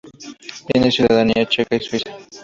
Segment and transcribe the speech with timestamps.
[0.65, 2.17] Tiene ciudadanía checa y suiza.